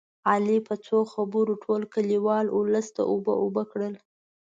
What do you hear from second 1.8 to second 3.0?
کلیوال اولس